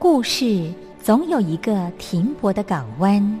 [0.00, 3.40] 故事总有一个停泊的港湾。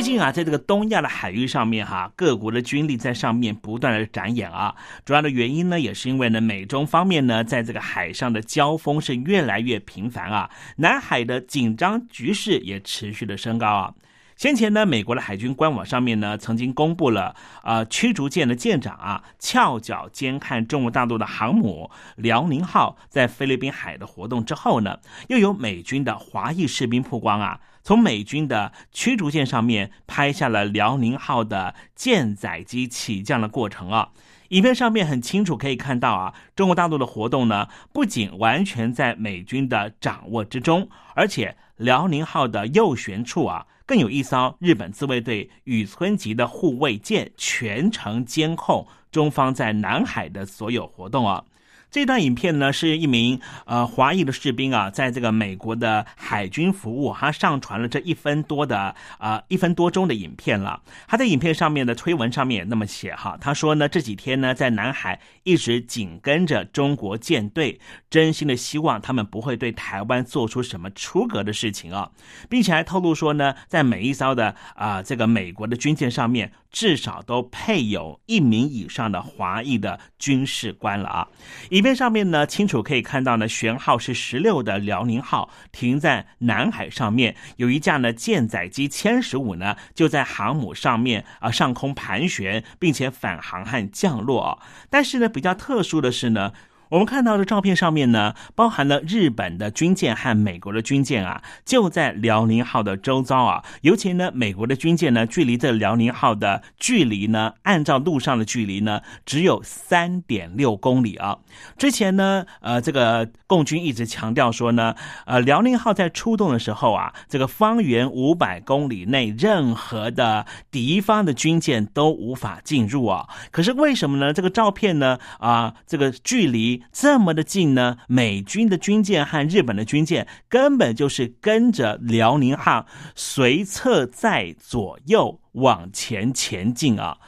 [0.00, 4.74] 最近啊，在这个东亚的海域上面，哈，各国的军力在上面不断的展演啊。
[5.04, 13.92] 主要的原因呢，也是因为呢，美中方面呢，在这个海上的交锋是越来越频繁啊，南海的紧张局势也持续的升高啊。
[14.36, 24.96] 先前呢，美国的海军官网上面呢，曾经公布了呃驱逐舰的舰长啊，翘脚监看中国大陆的航母辽宁号在菲律宾海的活动之后呢，
[25.28, 34.10] 又有美军的华裔士兵曝光啊，从美军的驱逐舰上面拍下了辽宁号的舰载机起降的过程啊。
[34.48, 43.66] 影片上面很清楚可以看到啊，中国大陆的活动呢，不仅完全在美军的掌握之中，而且辽宁号的右舷处啊。
[43.86, 51.44] 更有一艘日本自卫队宇村级的护卫舰全程监控中方在南海的所有活动啊。
[51.90, 60.80] 这段影片呢，是一名呃华裔的士兵啊，在这个美国的海军服务，他上传了这一分多的啊一分多钟的影片了。
[61.08, 72.10] 他在影片上面的推文上面也那么写哈，他说呢这几天呢在南海一直紧跟着中国舰队，真心的希望他们不会对台湾做出什么出格的事情啊，
[72.48, 81.28] 并且还透露说呢，在每一艘的啊这个美国的军舰上面，至少都配有一名以上的华裔的军事官了啊。
[81.70, 94.60] 影片上面呢，清楚可以看到呢，舷号是十六的辽宁号停在南海上面，有一架呢舰载机歼十五呢就在航母上面啊上空盘旋，并且返航和降落。
[94.88, 96.52] 但是呢，比较特殊的是呢。
[96.90, 103.64] 我们看到的照片上面呢，包含了日本的军舰和美国的军舰啊，就在辽宁号的周遭啊。
[103.82, 111.38] 尤其呢，美国的军舰呢，距离这辽宁号的距离呢，按照路上的距离呢，只有三点六公里啊。
[111.78, 114.96] 之前呢，呃，这个共军一直强调说呢，
[115.26, 123.28] 呃，辽宁号在出动的时候啊，这个方圆五百公里内任何的敌方的军舰都无法进入啊。
[123.52, 124.32] 可是为什么呢？
[124.32, 126.79] 这个照片呢，啊，这个距离。
[126.92, 127.98] 这么的近呢？
[128.08, 137.18] 美军的军舰和日本的军舰根本就是跟着辽宁号随侧在左右往前前进啊！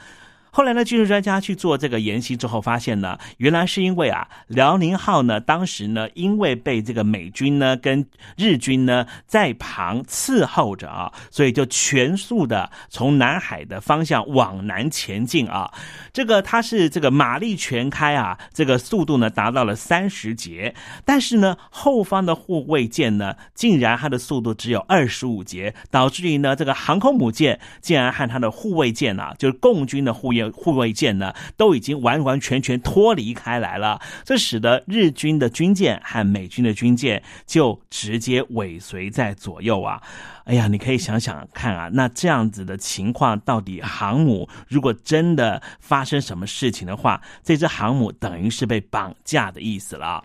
[0.55, 8.05] 后来呢，军事专家去做这个研析之后，发现呢，原来是因为啊，辽宁号呢，当时呢，因为被这个美军呢跟
[8.37, 15.73] 日军呢在旁伺候着啊，所以就全速的从南海的方向往南前进啊。
[16.13, 20.75] 这个它是这个马力全开啊，这个速度呢达到了三十节，
[21.07, 30.42] 但是呢，后方的护卫舰呢，竟然它的速度只有二十五节，导致于呢，这个航空母舰竟然和它的护卫舰啊，就是共军的护卫。
[30.51, 40.03] 护卫舰呢，都已经完完全全脱离开来了，这使得日军的军舰和美军的军舰就直接尾随在左右啊。
[40.45, 50.25] 哎呀，你可以想想看啊，那这样子的情况，到底航母如果真的发生什么事情的话，这只航母等于是被绑架的意思了。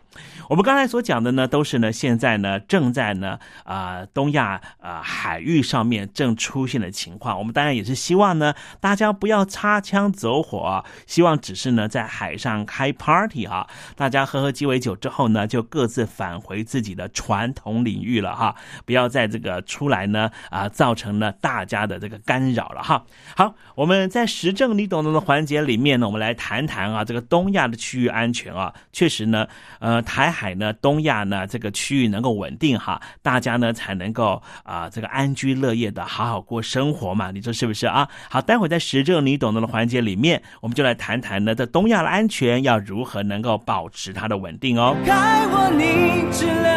[0.49, 7.37] 我们刚才所讲的呢，都是呢现在呢正在呢啊东亚啊海域上面正出现的情况。
[7.37, 20.06] 我们当然也是希望呢大家不要擦枪走火，希望只是呢在海上开 party 哈，大家喝喝鸡尾酒之后呢，就各自返回自己的传统领域了哈，不要在这个出来。
[20.11, 23.03] 呢啊，造成了大家的这个干扰了哈。
[23.35, 29.47] 好，我们在时政你懂得的环节里面呢，我们来谈谈啊，这个东亚的区域安全啊，确实呢，
[29.79, 38.07] 呃，台海呢，东亚呢这个区域能够稳定哈，大家呢才能够啊这个安居乐业的好好过生活嘛，你说是不是啊？
[38.29, 44.95] 好，待会在时政你懂得的环节里面，我们就来谈谈呢，这东亚的安全要如何能够保持它的稳定哦。
[45.05, 46.76] 该我你只留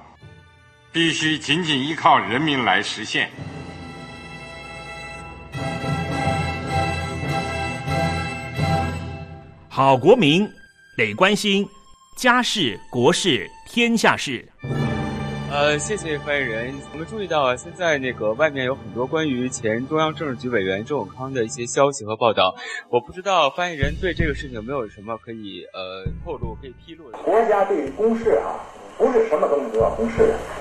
[0.93, 3.29] 必须紧紧依靠人民来实现。
[9.69, 10.45] 好国民
[10.97, 11.65] 得关心
[12.17, 14.45] 家事、国事、天下事。
[15.49, 16.73] 呃，谢谢发言人。
[16.91, 22.53] 我们注意到啊，现在那个外面有很多关于前中央政治局委员周永康的一些消息和报道。
[22.89, 27.17] 我不知道发言人对这个事情有没有什么可以呃透露、可以披露的？
[27.19, 28.59] 国家对于公事啊。
[28.97, 30.39] 不是什么东西都要公示的。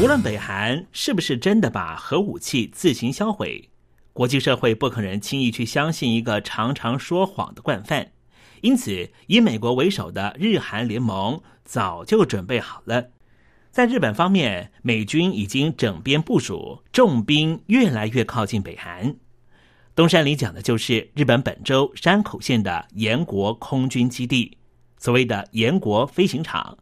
[0.00, 3.68] 无论北韩是不是真的把核武器自行销毁，
[4.12, 8.12] 国际社会不可能轻易去相信一个常常说谎的惯犯。
[8.60, 13.08] 因此，以美国为首的日韩联盟早就准备好了。
[13.72, 19.16] 在日本方面，美军已经整编部署，重兵越来越靠近北韩。
[19.96, 24.58] 东山里讲的就是日本本州山口县的岩国空军基地，
[24.96, 26.78] 所谓的岩国飞行场。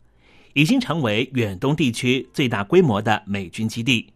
[0.57, 4.15] 已经成为远东地区最大规模的美军基地，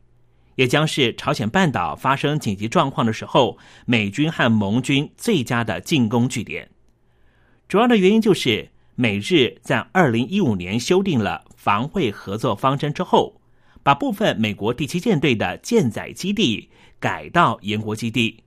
[0.55, 6.71] 也将是朝鲜半岛发生紧急状况的时候，美军和盟军最佳的进攻据点。
[7.69, 13.39] 主要的原因就是美日在二零一五年修订了防卫合作方针之后，
[13.83, 18.43] 把部分美国第七舰队的舰载基地改到岩国基地，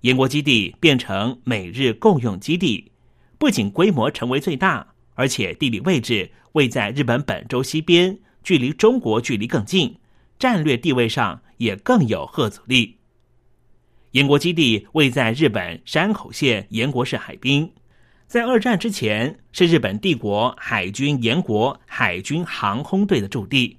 [0.00, 2.90] 岩国基地变成美日共用基地，
[3.38, 4.88] 不仅规模成为最大。
[5.14, 9.98] 而且地理位置位在日本本州西边，距离中国距离更近，
[10.38, 12.98] 战略地位上也更有核阻力。
[14.12, 17.72] 岩国基地位在日本山口县岩国市海滨，
[18.26, 23.78] 在二战之前是日本帝国海军岩国海军航空队的驻地。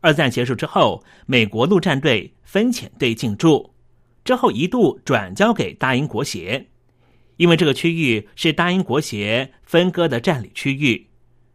[0.00, 3.74] 二战结束之后，美国陆战队分遣队进驻，
[4.24, 6.68] 之后一度转交给大英国协。
[7.36, 11.07] 因为这个区域是大英国协分割的占领区域，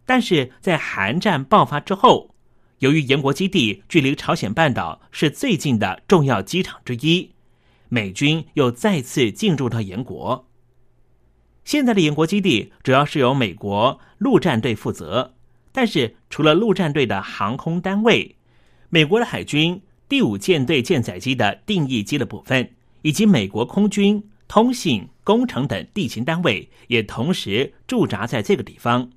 [0.06, 2.36] 但是在韩战爆发之后，
[2.80, 7.32] 由于岩国基地距离朝鲜半岛是最近的重要机场之一，
[7.90, 10.48] 美军又再次进入到岩国。
[11.64, 15.34] 现在的岩国基地主要是由美国陆战队负责，
[15.72, 18.36] 但是除了陆战队的航空单位，
[18.90, 24.30] 美国的海军第五舰队舰载机的定义机的部分，以及美国空军。
[24.46, 29.10] 通信、工程等地勤单位也同时驻扎在这个地方。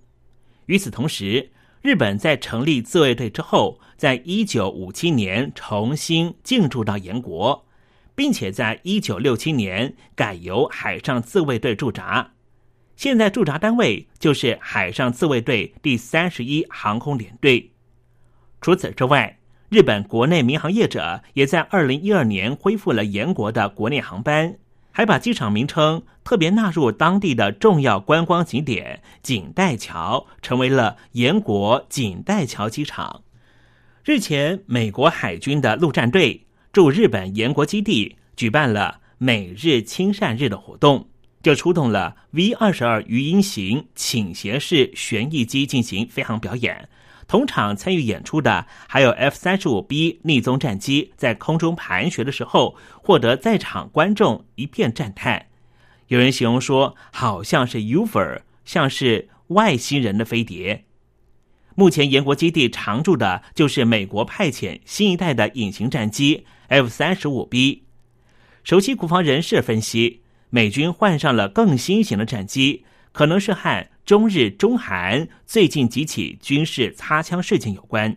[0.67, 1.51] 与此同时，
[1.83, 7.67] 日本在成立自卫队之后，在一九五七年重新进驻到岩国，
[8.15, 12.33] 并且在一九六七年改由海上自卫队驻扎。
[12.97, 17.73] 现在驻扎单位就是海上自卫队第三十一航空联队。
[18.61, 24.57] 除此之外，日本国内民航业者也在二零一二年恢复了岩国的国内航班，
[24.97, 33.23] 还把机场名称特别纳入当地的重要观光景点锦带桥，成为了延国锦带桥机场。
[34.07, 41.11] 日前，美国海军的陆战队驻日本岩国基地举办了美日亲善日的活动。
[41.43, 46.89] 就出动了 V 二十二鱼鹰型倾斜式旋翼机进行飞行表演，
[47.29, 55.47] 同场参与演出的还有 F 三十五 B 逆踪战机，在空中盘旋的时候，获得在场观众一片赞叹。
[56.09, 60.85] 有人形容说，好像是 UFO，像是外星人的飞碟。
[61.75, 67.83] 目前，延国基地常驻的就是美国派遣新一代的隐形战机 F 三十五 B。
[68.63, 70.23] 熟悉国防人士分析。
[70.49, 78.17] 美军换上了更新型的战机，可能是和中日中韩最近几起军事擦枪事件有关，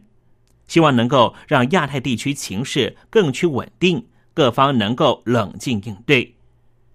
[0.68, 4.06] 希望能够让亚太地区情势更趋稳定，
[4.36, 6.36] 各方能够冷静应对。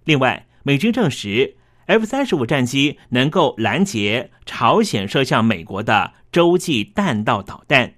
[0.05, 7.95] 另外，美军证实 F 三十五战机能够拦截朝鲜射向美国的洲际弹道导弹，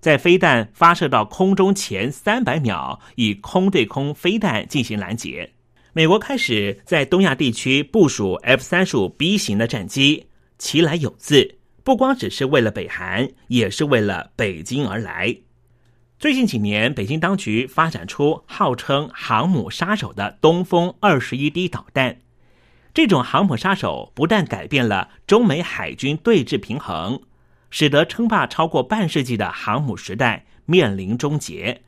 [0.00, 5.52] 在飞弹发射到空中前三百秒，以空对空飞弹进行拦截。
[5.96, 10.26] 美国开始在东亚地区部署 F 三十五 B 型的战机，
[10.58, 15.36] 其来有自，不光只是为了北韩，也是为了北京而来。
[16.18, 22.18] 最近几年，北京当局发展出号称“航母杀手”的东风二十一 D 导弹。
[22.92, 27.22] 这种航母杀手不但改变了中美海军对峙平衡，
[27.70, 31.82] 使得称霸超过半世纪的航母时代面临终结。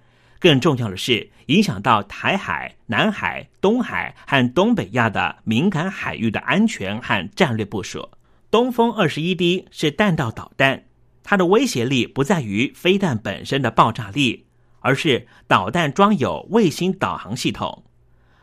[0.46, 8.08] 更重要的是，影响到台海、南海、东海和东北亚的敏感海域的安全和战略部署。
[8.48, 10.84] 东风二十一 D 是弹道导弹，
[11.24, 14.46] 它的威胁力不在于飞弹本身的爆炸力，
[14.78, 17.82] 而是导弹装有卫星导航系统。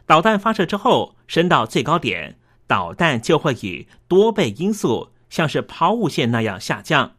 [0.05, 2.35] 导弹发射之后升到最高点，
[2.67, 7.13] 导弹就会以多倍音速，像是抛物线那样下降。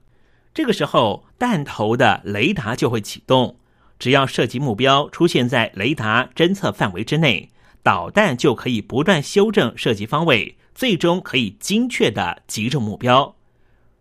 [0.52, 3.56] 这个时候，弹头的雷达就会启动。
[3.98, 7.50] 只要射击目标出现在雷达侦测范围之内，
[7.82, 13.36] 导弹就可以不断修正射击方位，最终可以精确的击中目标。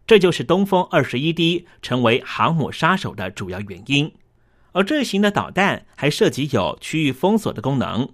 [0.05, 4.11] 这就是东风二十一 D 成为航母杀手的主要原因。
[4.73, 8.09] 而这型的导弹还涉及有区域封锁的功能。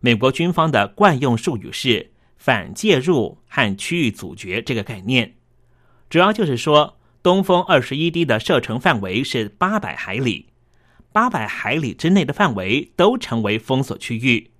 [0.00, 5.34] 美国军方的惯用术语是“反介入”和“区域阻绝”这个概念，
[6.08, 10.47] 主要就是说，东风二十一 D 的射程范围是八百海里。
[11.18, 14.52] 八百海里之内的范围都成为封锁区域，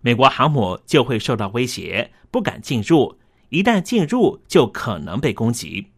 [0.00, 3.20] 美国航母就会受到威胁，不敢进入。
[3.50, 5.92] 一旦进入，就可能被攻击。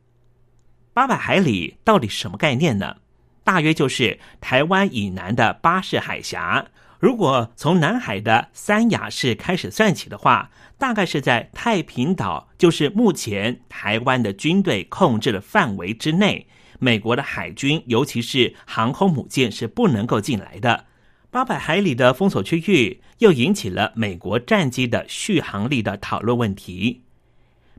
[0.93, 2.97] 八百海里到底什么概念呢？
[3.45, 6.67] 大约就是台湾以南的巴士海峡。
[7.01, 16.47] 如果从南海的三亚市开始算起的话，大概是在太平岛，就是目前台湾的军队控制的范围之内。
[16.79, 20.87] 美国的海军，尤其是航空母舰，是不能够进来的。
[21.31, 27.03] 八百海里的封锁区域，又引起了美国战机的续航力的讨论问题。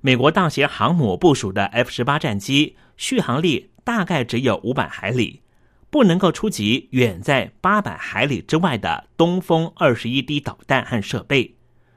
[0.02, 5.42] 美国大型航母部署的 F 十八战机，续航力大概只有五百海里，
[5.90, 11.56] 不能够出及远在八百海里之外的东风二十一 D 导弹和设备。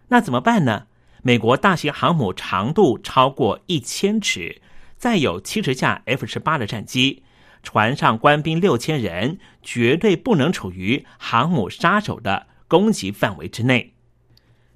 [0.08, 0.86] 那怎么办呢？
[1.22, 4.62] 美国大型航母长度超过一千尺。
[4.98, 7.22] 再有七十架 F 十八的战机，
[7.62, 13.94] 船上官兵六千人，绝对不能处于航母杀手的攻击范围之内。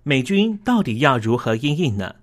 [0.05, 2.17] 美军到底要如何应应呢？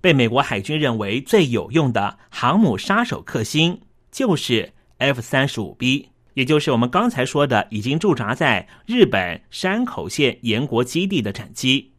[0.00, 11.92] 被美国海军认为最有用的航母杀手克星，就是 F 三十五 B，也就是我们刚才说的已经驻扎在日本山口县岩国基地的战机。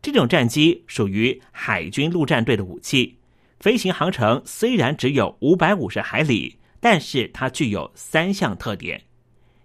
[0.00, 3.18] 这种战机属于海军陆战队的武器。
[3.64, 9.04] 飞行航程虽然只有五百五十海里，但是它具有三项特点。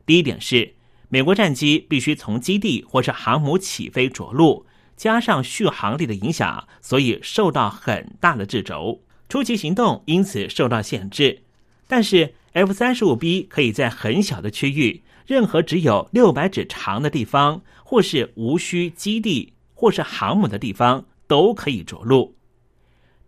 [0.06, 0.76] 第一点是，
[1.10, 11.44] 美国战机必须从基地或是航母起飞着陆，加上续航力的影响，所以受到很大的制肘，初期行动因此受到限制。
[11.86, 22.34] 但是 F 三十五 B 可以在很小的区域，任何只有六百指长的地方，或是无需基地或是航母的地方，都可以着陆。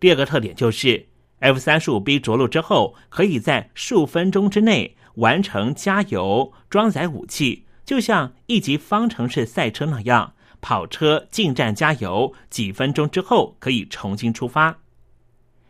[0.02, 1.06] 第二个特点就是
[1.38, 14.76] ，F 三十五 B 着陆之后，可以在数分钟之内完成加油、装载武器，就像一级方程式赛车那样，跑车进站加油，几分钟之后可以重新出发。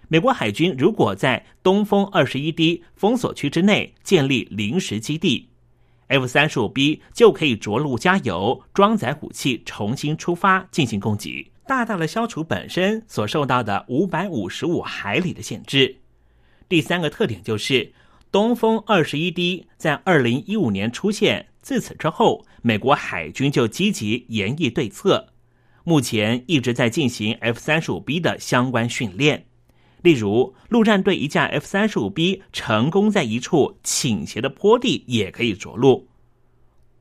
[0.08, 5.50] 美国海军如果在东风二十一 D 封锁区之内建立临时基地
[6.08, 15.98] ，F 三十五 B 就可以着陆加油，装载武器，重新出发进行攻击，大大的消除本身所受到的五百五十五海里的限制。
[16.68, 17.92] 第三个特点就是
[18.31, 25.29] 东风二十一 D 在二零一五年出现，自此之后，美国海军就积极研议对策，
[25.85, 29.46] 目前一直在进行 F 三十五 B 的相关训练。
[30.03, 36.09] 例如，陆战队一架 F 三十五 B 成功在一处倾斜的坡地也可以着陆。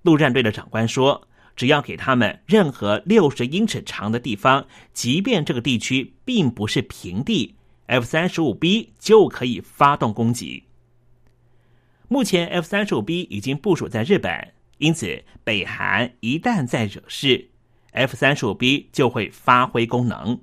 [0.03, 7.55] 陆战队的长官说：“只要给他们任何六十英尺长的地方，即便这个地区并不是平地
[7.87, 10.63] ，F 三十五 B 就可以发动攻击。”
[12.07, 17.49] 目前 F 三十五 B 已经部署在日本，因此北韩一旦再惹事
[17.91, 20.39] ，F 三十五 B 就会发挥功能。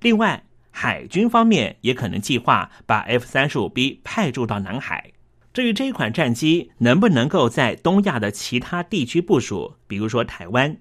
[0.00, 5.10] 另外，海军方面也可能计划把 F 三十五 B 派驻到南海。
[5.52, 10.76] 至于这一款战机能不能够在东亚的其他地区部署，比如说台湾，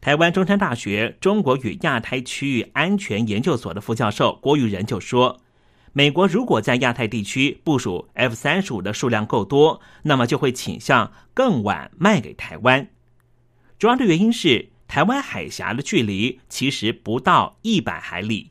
[0.00, 5.40] 台湾中山大学中国与亚太区域安全研究所的副教授郭玉仁就说
[5.92, 12.88] ：“美国如果在亚太地区部署 F 三十五的数量够多，那么就会倾向更晚卖给台湾。
[13.78, 18.50] 主要的原因是台湾海峡的距离其实不到一百海里。”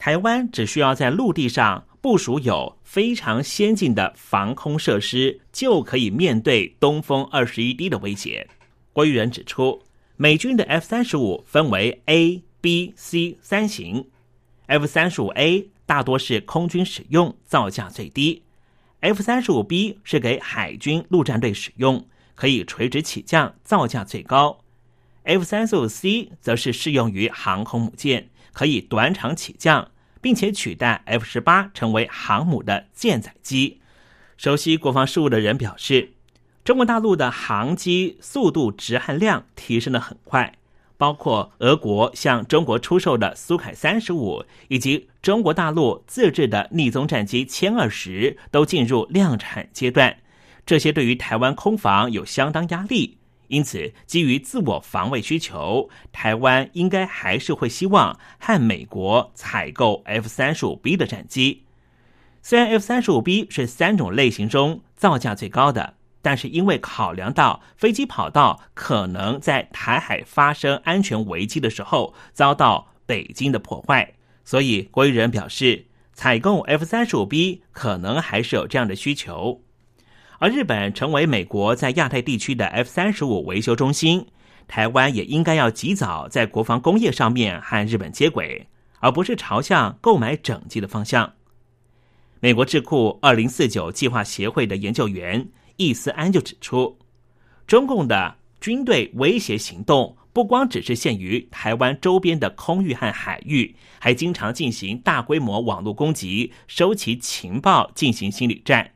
[0.00, 8.50] 台湾只需要在陆地上部署有非常先进的防空设施，就可以面对东风二十一 D 的威胁。
[8.92, 9.80] 郭玉仁指出，
[10.16, 14.08] 美军的 F 三十五分为 A、B、C 三型
[14.66, 18.42] ，F 三十五 A 大多是空军使用，造价最低
[19.00, 24.58] ；F 三十五 B 是给海军陆战队使用，可以垂直起降，造价最高
[25.22, 29.91] ；F 三十五 C 则是适用于航空母舰，可以短场起降。
[30.22, 33.80] 并且取代 F 十八成为航母的舰载机。
[34.38, 36.14] 熟悉国防事务的人表示，
[36.64, 40.54] 中国大陆的航机速度值和量提升的很快，
[40.96, 50.16] 包括俄国向中国出售的苏凯三十五，以及中国大陆自制的逆踪战机歼二十，都进入量产阶段。
[50.64, 53.18] 这些对于台湾空防有相当压力。
[53.52, 61.64] 因此，基于自我防卫需求，台湾应该还是会希望和美国采购 F 三十五 B 的战机。
[62.40, 74.14] 虽然 F 三十五 B 是三种类型中造价最高的，但是因为考量到飞机跑道可能在台海发生安全危机的时候遭到北京的破坏，
[74.46, 75.84] 所以国人表示，
[76.14, 79.60] 采购 F 三十五 B 可能还是有这样的需求。
[80.42, 84.26] 而日本成为美国在亚太地区的 F 三十五维修中心，
[84.66, 88.66] 台湾也应该要及早在国防工业上面和日本接轨，
[88.98, 91.32] 而不是朝向购买整机的方向。
[92.40, 96.98] 美国智库二零四九计划协会的研究员易思安就指出，
[97.64, 108.90] 中共的军队威胁行动不光只是限于台湾周边的空域和海域，还经常进行大规模网络攻击，收集情报，进行心理战。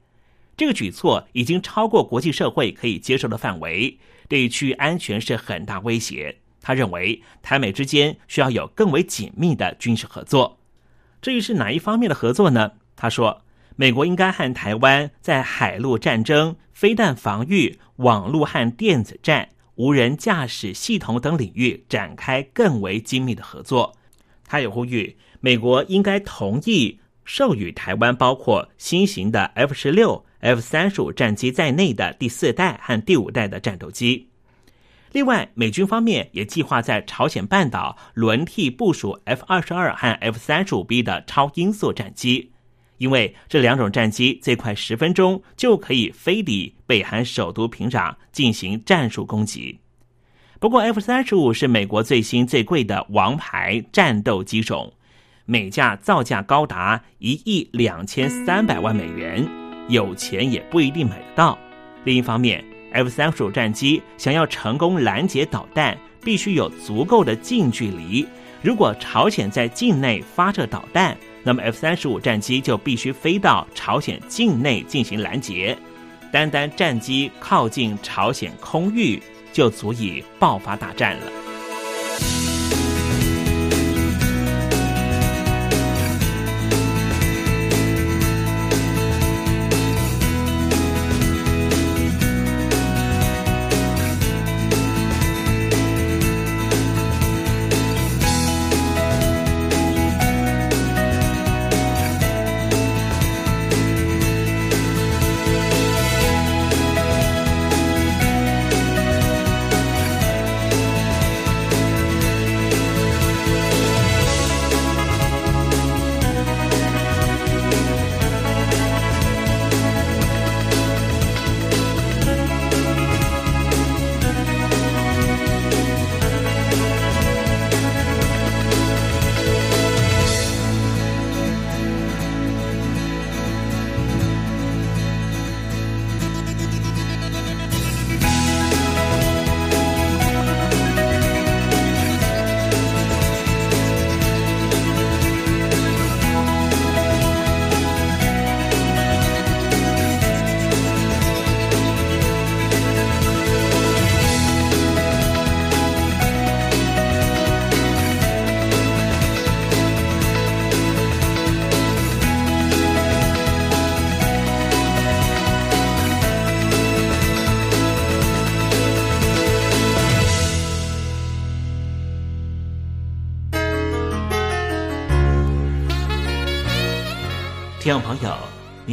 [0.57, 6.38] 这个举措已经超过国际社会可以接受的范围，对区域安全是很大威胁。
[6.62, 10.59] 他认为，台美之间需要有更为紧密的军事合作。
[11.21, 12.73] 至于是哪一方面的合作呢？
[12.97, 13.42] 他说，
[13.77, 23.95] 美国应该和台湾在海陆战争、飞弹防御、网络和电子战、无人驾驶系统等领域展开更为精密的合作。
[24.47, 30.25] 他也呼吁，美国应该同意授予台湾包括新型的 F 十六。
[30.47, 34.29] F 三十五战机在内的第四代和第五代的战斗机。
[35.11, 42.53] 另外，美军方面也计划在朝鲜半岛轮替部署 F 二十二和 F 三十五 B 的超音速战机，
[42.99, 49.81] 因为这两种战机最快十分钟就可以飞抵北韩首都平壤进行战术攻击。
[50.61, 54.93] 不过，F 三十五是美国最新最贵的王牌战斗机种，
[55.45, 59.65] 每架造价高达一亿两千三百万美元。
[59.88, 61.59] 有钱也不一定买得到。
[62.05, 68.27] 另一方面，F 三十五战机想要成功拦截导弹，必须有足够的近距离。
[68.62, 75.77] 如果朝鲜在境内发射导弹，那么 F 三十五战机就必须飞到朝鲜境内进行拦截。
[76.33, 79.22] 单单战机靠近朝鲜空域，
[79.53, 82.56] 就足以爆发大战了。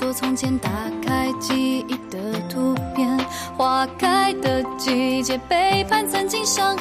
[0.00, 0.70] 做从前打
[1.06, 3.18] 开记忆的图片，
[3.54, 6.74] 花开的季节背叛曾经相。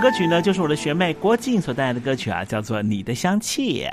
[0.00, 3.86] 歌曲呢就是我的学妹郭静所带来的歌曲啊叫做你的香气。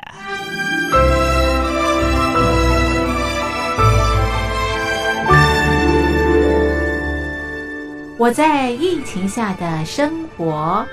[8.17, 10.87] 我在疫情下的生活。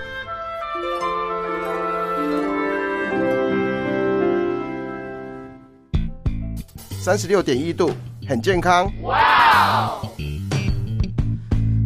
[7.01, 7.91] 三十六点一度
[8.29, 8.91] 很健康。
[9.03, 9.93] 哇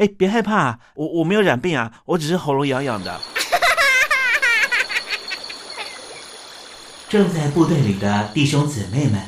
[0.00, 3.20] 哎，别害怕，我我没有染病啊，我只是喉咙痒痒的。
[7.06, 9.20] 正在部队里的弟兄姊妹们，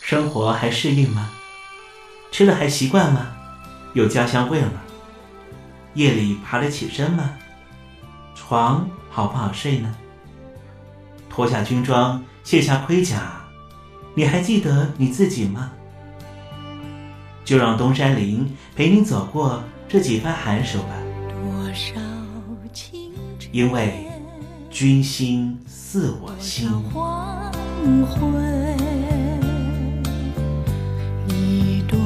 [0.00, 1.30] 生活还适应吗？
[2.30, 3.26] 吃的还习惯吗？
[3.92, 4.80] 有家乡味吗？
[5.94, 7.30] 夜里爬得起身吗？
[8.36, 9.92] 床好不好睡呢？
[11.28, 13.32] 脱下军装，卸下盔甲，
[14.14, 15.72] 你还记得你自己吗？
[17.44, 20.96] 就让东山林陪你走过这几番寒暑吧。
[23.52, 24.06] 因为
[24.70, 26.66] 君心似我心。
[31.28, 32.00] 一段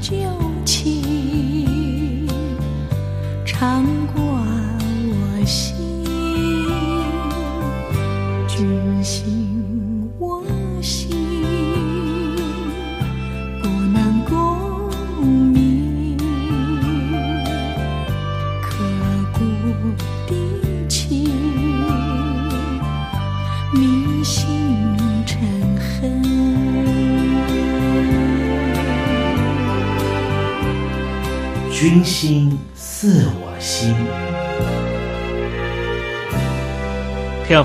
[0.00, 0.16] 旧
[0.64, 2.26] 情
[3.46, 3.86] 常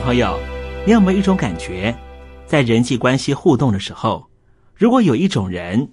[0.10, 0.40] 朋友，
[0.88, 1.96] 你有没有一种感觉，
[2.48, 4.28] 在人际关系互动的时候，
[4.74, 5.88] 如果有一种人，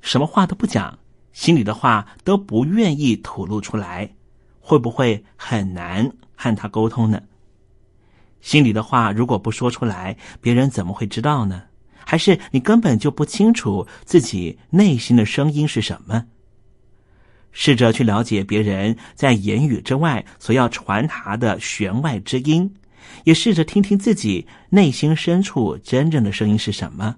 [0.00, 0.98] 什么话都不讲，
[1.32, 4.10] 心里的话都不愿意吐露出来，
[4.58, 7.22] 会不会很难和他沟通呢？
[8.40, 11.62] 心里的话如果不说出来，别人怎么会知道呢？
[12.04, 16.24] 还是你根本就不清楚自己内心的声音是什么？
[17.52, 22.74] 试着去了解别人在言语之外所要传达的弦外之音，
[23.24, 27.16] 也试着听听自己内心深处真正的声音是什么，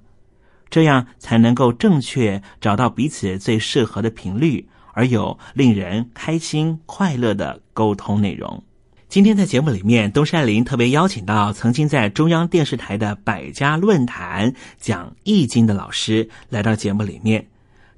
[0.71, 8.63] 这样才能够正确找到彼此最适合的频率，而有令人开心快乐的沟通内容。
[9.09, 17.47] 今天在节目里面，东山林特别邀请到曾经在中央电视台的百家论坛讲易经的老师来到节目里面。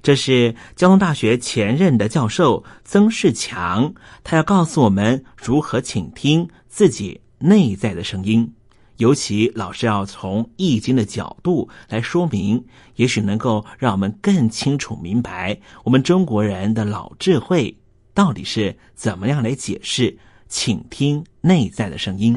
[0.03, 3.93] 这是交通大学前任的教授曾仕强，
[4.25, 8.53] 他要告诉我们如何倾听自己内在的声音，
[8.97, 12.65] 尤其老师要从《易经》的角度来说明，
[12.95, 17.77] 也许能够让我们更清楚明白我们中国人的老智慧
[18.13, 20.17] 到底是怎么样来解释。
[20.47, 22.35] 请听内在的声音，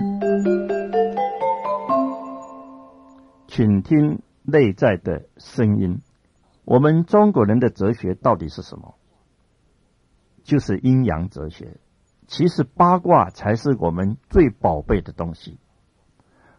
[3.46, 6.01] 请听内在的声音。
[6.64, 8.94] 我们中国人的哲学到底是什么？
[10.42, 11.76] 就是阴阳哲学。
[12.29, 15.59] 其实八卦才是我们最宝贝的东西。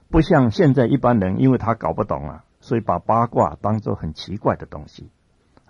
[0.09, 5.11] 不像现在一般人，因为他搞不懂啊，所以把八卦当做很奇怪的东西，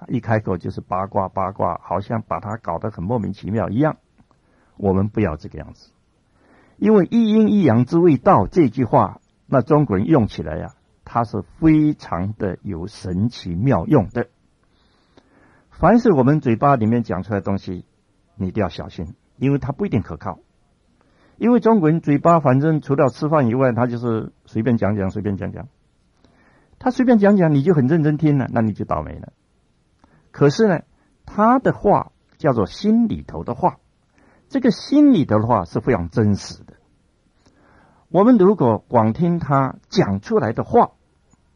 [0.08, 3.98] 一开口就是八卦八卦，好像把它搞得很莫名其妙一样。
[4.78, 5.92] 我们不要这个样子，
[6.78, 14.28] 因为一阴一阳之谓道这句话，那中国人用起来呀，它是非常的有神奇妙用的。
[15.72, 17.84] 凡是我们嘴巴里面讲出来的东西，
[18.36, 20.40] 你一定要小心，因为它不一定可靠。
[21.38, 25.68] 因为中国人嘴巴反正除了吃饭以外，他就是随便讲讲，随便讲讲。
[26.80, 29.32] 他随便讲讲，你就很认真听了，那你就倒霉了。
[30.32, 30.82] 可是呢，
[31.26, 33.78] 他的话叫做心里头的话，
[34.50, 36.74] 这个心里头的话是非常真实的。
[38.10, 40.92] 我们如果光听他讲出来的话，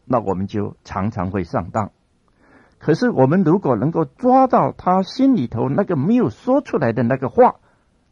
[0.06, 1.92] 那我们就常常会上当。
[2.80, 7.56] 可是我们如果能够抓到他心里头那个没有说出来的那个话，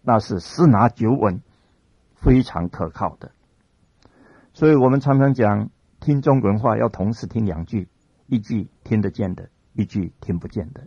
[0.01, 1.41] 那是十拿九稳。
[2.13, 3.31] 非常可靠的，
[4.53, 7.89] 所以我们常常讲听中国话要同时听两句，
[8.27, 10.85] 一句听得见的，一句听不见的。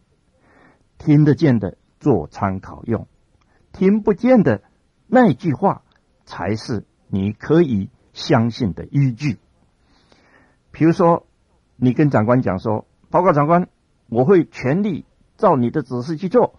[0.96, 3.08] 听得见的做参考用，
[3.72, 4.62] 听不见的
[5.08, 5.82] 那句话
[6.24, 9.38] 才是你可以相信的依据。
[10.70, 11.26] 比如说，
[11.74, 13.68] 你跟长官讲说：“报告长官，
[14.08, 15.04] 我会全力
[15.36, 16.54] 照你的指示去做。”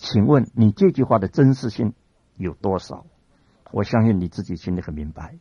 [0.00, 1.92] 请问你这句话的真实性
[2.36, 3.04] 有多少？
[3.70, 5.36] 我相信你自己心里很明白，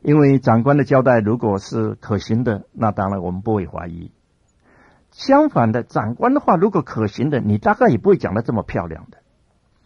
[0.00, 4.12] 因为长官的交代如果是可行的，那当然我们不会怀疑。
[5.10, 9.18] 相反的，长官的话如果可行的，你大概也不会讲的这么漂亮的。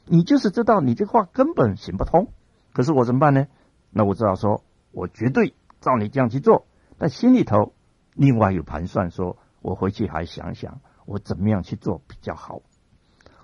[0.05, 2.29] 你就是知道你这话根本行不通，
[2.75, 3.47] 可是我怎么办呢？
[3.91, 6.67] 那我只好说，我绝对照你这样去做。
[6.99, 7.73] 但心里头
[8.13, 12.61] 另外有盘算，说我回去还想想我怎么样去做比较好。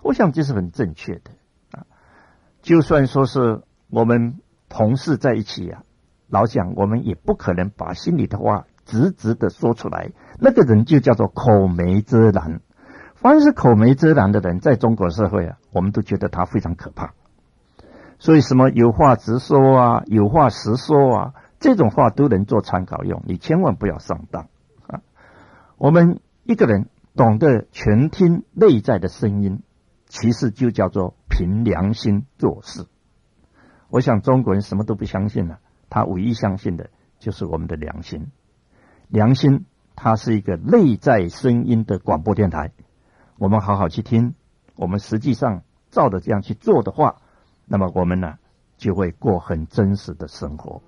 [0.02, 1.30] 我想这是很正确的
[1.72, 1.86] 啊，
[2.62, 3.62] 就算说是。
[3.94, 4.38] 我们
[4.70, 5.82] 同事在一起呀，
[6.30, 10.12] 老蒋，我们也不可能把心里的话直直的说出来。
[10.40, 12.62] 那个人就叫做口没遮拦。
[13.14, 17.12] 凡是口没遮拦的人，在中国社会啊，我们都觉得他非常可怕。
[18.18, 23.22] 所以，什么有话直说啊，有话实说啊，这种话都能做参考用。
[23.26, 24.48] 你千万不要上当
[24.86, 25.02] 啊！
[25.76, 29.62] 我们一个人懂得全听内在的声音，
[30.12, 32.84] 其实就叫做凭良心做事。
[33.88, 38.30] 我想中国人什么都不相信了，他唯一相信的就是我们的良心。
[39.08, 39.64] 良心，
[39.96, 42.72] 它是一个内在声音的广播电台。
[43.38, 44.34] 我们好好去听，
[44.76, 47.22] 我们实际上照着这样去做的话，
[47.64, 48.34] 那么我们呢
[48.76, 50.82] 就会过很真实的生活。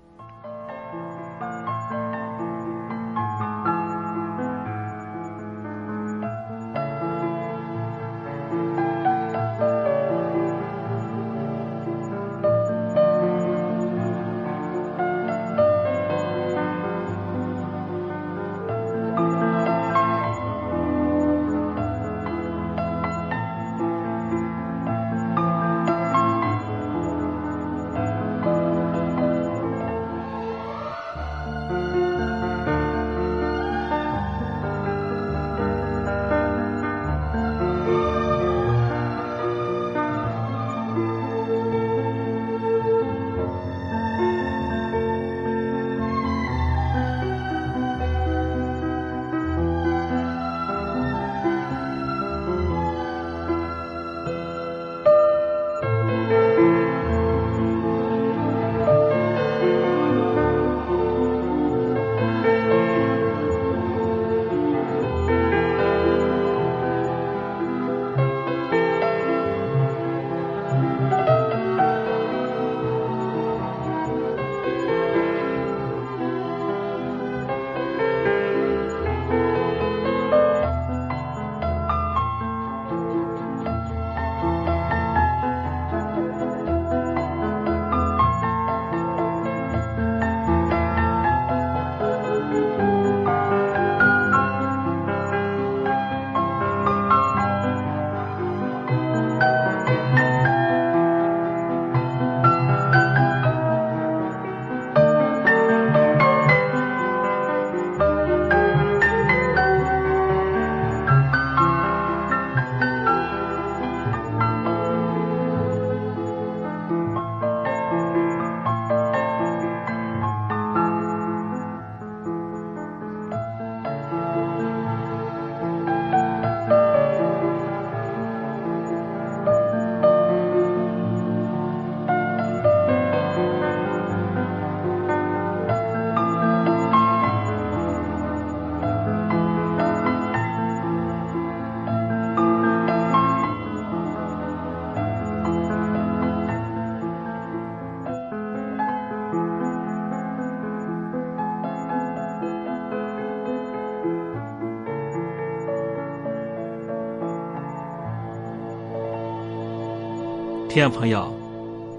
[160.75, 161.33] 听众朋友，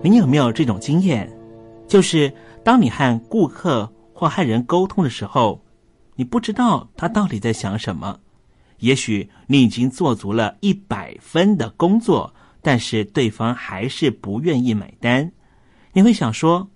[0.02, 1.26] 您有没有这种经验？
[1.88, 2.30] 就是
[2.62, 5.64] 当你和顾客或和人沟通的时候，
[6.14, 8.20] 你不知道他到底在想什么。
[8.80, 15.32] 也许你已经做足了一百分的工作，但是对方还是不愿意买单。
[15.94, 16.68] 你会想说，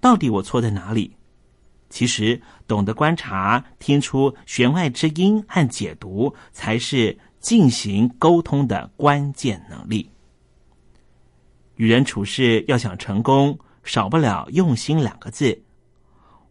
[0.00, 1.16] 到底我错在哪里？
[1.90, 10.08] 其实，懂得观察、听出弦外之音和解读，才是进行沟通的关键能力。
[11.78, 15.62] 与人处事要想成功，少不了用心两个字。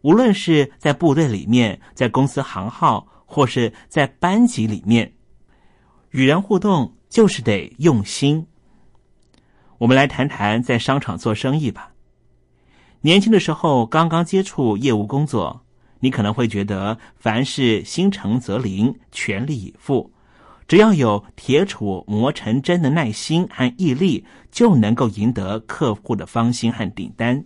[0.01, 5.13] 无论是在部队里面，在公司行号，或是在班级里面，
[6.11, 8.47] 与人互动就是得用心。
[9.79, 11.91] 我们来谈谈在商场做生意吧。
[13.01, 15.61] 年轻的时候刚刚接触业务工作，
[15.99, 20.11] 你可能会觉得凡事心诚则灵，全力以赴，
[20.67, 27.45] 只要有铁杵磨成针的耐心和毅力，就能够赢得客户的芳心和订单。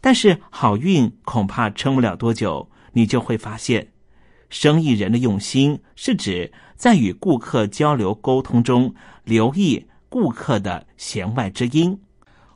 [0.00, 3.88] 但是好运恐怕撑不了多久，你就会发现，
[4.50, 11.98] 生意人的用心是指在与顾客交流沟通中留意顾客的弦外之音。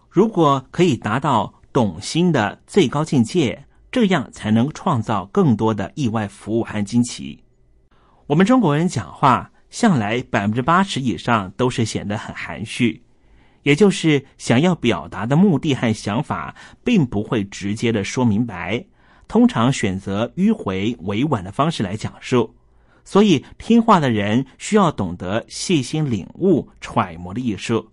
[0.08, 7.42] 如果可以达到懂心的最高境界，这样才能创造更多的意外服务和惊奇。
[8.26, 13.02] 我们中国人讲话向来百分之八十以上都是显得很含蓄。
[13.64, 16.54] 也就是想要表达的目的和想法，
[16.84, 18.84] 并不会直接的说明白，
[19.26, 22.54] 通常选择迂回委婉的方式来讲述。
[23.04, 27.90] 所以，听话的人需要懂得细心领悟、揣摩的艺术。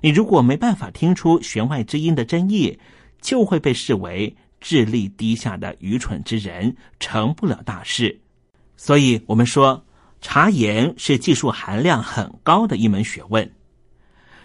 [0.00, 2.78] 你如果没办法听出弦外之音的真意，
[3.20, 8.20] 就会被视为智力低下的愚蠢之人，成不了大事。
[8.76, 9.84] 所以，我们说，
[10.22, 13.52] 茶言是技术含量很高的一门学问。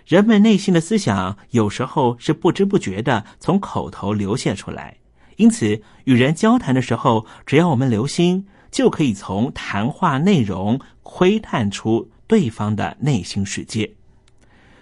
[0.06, 4.98] 人们内心的思想有时候是不知不觉的从口头流泻出来，
[5.36, 13.94] 因此与人交谈的时候，只要我们留心，就可以从谈话内容窥探出对方的内心世界。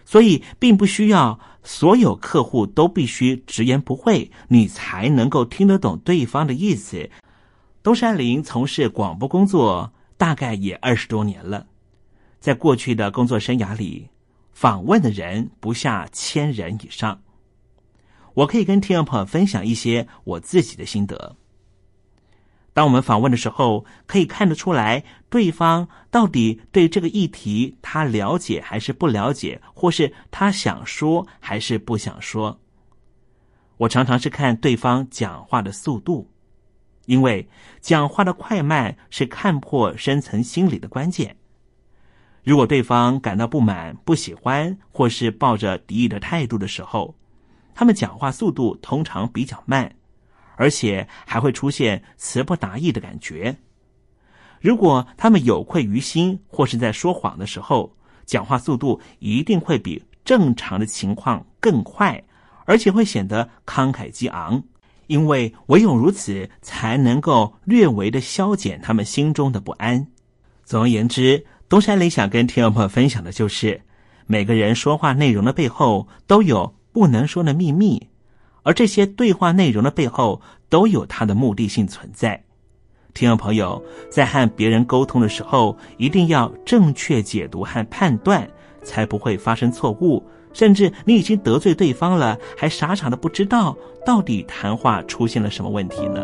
[0.05, 7.09] 所以，并不需要所有客户都必须直言不讳，你才能够听得懂对方的意思。
[7.81, 11.67] 东山林从事广播工作大概也二十多年了，
[12.39, 14.09] 在过去的工作生涯里。
[14.51, 17.21] 访问的人不下千人以上，
[18.35, 21.35] 我可以跟听众朋友分享一些我自己的心得。
[22.71, 32.61] 当我们访问的时候，可以看得出来对方到底对这个议题他了解还是不了解，或是他想说还是不想说。
[33.75, 36.31] 我常常是看对方讲话的速度，
[37.05, 37.47] 因为
[37.81, 41.37] 讲话的快慢是看破深层心理的关键。
[42.43, 47.15] 如果对方感到不满、不喜欢，或是抱着敌意的态度的时候，
[47.73, 49.95] 他们讲话速度通常比较慢，
[50.55, 53.57] 而且还会出现词不达意的感觉。
[54.61, 57.95] 如果他们有愧于心，或是在说谎的时候，
[58.25, 62.23] 讲话速度一定会比正常的情况更快，
[62.65, 64.63] 而且会显得慷慨激昂，
[65.07, 70.07] 因为唯有如此，才能够略微的消减他们心中的不安。
[70.63, 71.45] 总而言之。
[71.67, 73.81] 东山林想跟听众朋友分享的就是，
[74.27, 78.07] 每个人说话内容的背后都有不能说的秘密，
[78.61, 80.39] 而这些对话内容的背后
[80.69, 82.39] 都有它的目的性存在。
[83.15, 88.47] 听众朋友在和别人沟通的时候，一定要正确解读和判断，
[88.83, 90.23] 才不会发生错误。
[90.55, 96.23] 甚至你已经得罪对方了，还傻傻的不知道到底谈话出现了什么问题呢？